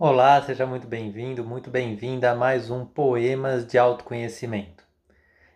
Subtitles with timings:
[0.00, 4.84] Olá, seja muito bem-vindo, muito bem-vinda a mais um Poemas de Autoconhecimento.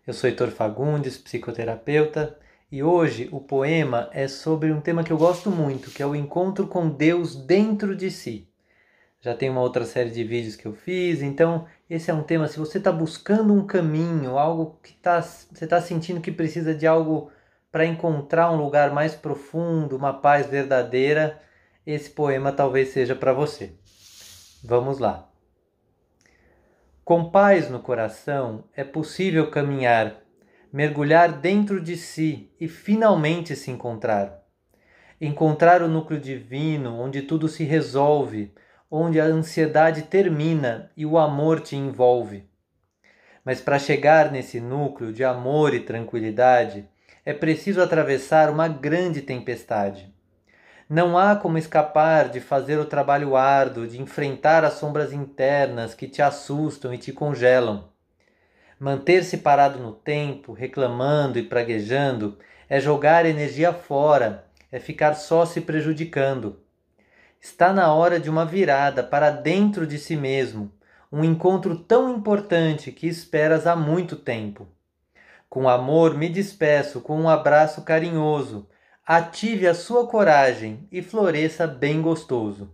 [0.04, 2.37] Eu sou Heitor Fagundes, psicoterapeuta,
[2.69, 6.17] e hoje o poema é sobre um tema que eu gosto muito, que é o
[6.17, 8.49] encontro com Deus dentro de si.
[9.21, 12.49] Já tem uma outra série de vídeos que eu fiz, então esse é um tema.
[12.49, 16.84] Se você está buscando um caminho, algo que tá, você está sentindo que precisa de
[16.84, 17.30] algo
[17.70, 21.41] para encontrar um lugar mais profundo, uma paz verdadeira,
[21.87, 23.73] esse poema talvez seja para você.
[24.65, 25.29] Vamos lá.
[27.05, 30.23] Com paz no coração é possível caminhar,
[30.73, 34.41] mergulhar dentro de si e finalmente se encontrar.
[35.21, 38.55] Encontrar o núcleo divino onde tudo se resolve,
[38.88, 42.49] onde a ansiedade termina e o amor te envolve.
[43.45, 46.88] Mas para chegar nesse núcleo de amor e tranquilidade,
[47.24, 50.12] é preciso atravessar uma grande tempestade.
[50.95, 56.06] Não há como escapar de fazer o trabalho árduo, de enfrentar as sombras internas que
[56.06, 57.88] te assustam e te congelam.
[58.79, 65.62] Manter-se parado no tempo, reclamando e praguejando, é jogar energia fora, é ficar só se
[65.62, 66.60] prejudicando.
[67.40, 70.70] Está na hora de uma virada para dentro de si mesmo,
[71.10, 74.68] um encontro tão importante que esperas há muito tempo.
[75.48, 78.68] Com amor me despeço com um abraço carinhoso
[79.06, 82.72] ative a sua coragem e floresça bem gostoso.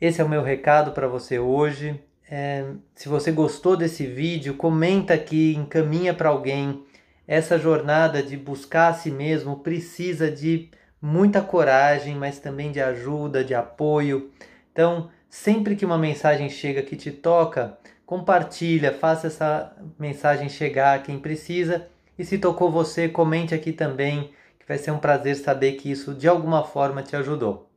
[0.00, 1.98] Esse é o meu recado para você hoje.
[2.30, 6.84] É, se você gostou desse vídeo, comenta aqui, encaminha para alguém.
[7.26, 13.42] Essa jornada de buscar a si mesmo precisa de muita coragem, mas também de ajuda,
[13.42, 14.30] de apoio.
[14.72, 21.02] Então, sempre que uma mensagem chega que te toca, compartilha, faça essa mensagem chegar a
[21.02, 25.72] quem precisa e se tocou você, comente aqui também, que vai ser um prazer saber
[25.72, 27.68] que isso de alguma forma te ajudou.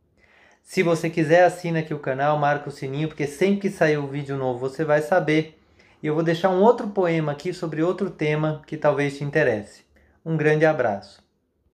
[0.64, 4.08] Se você quiser, assina aqui o canal, marca o sininho, porque sempre que sair um
[4.08, 5.58] vídeo novo você vai saber.
[6.04, 9.84] E eu vou deixar um outro poema aqui sobre outro tema que talvez te interesse.
[10.26, 11.27] Um grande abraço.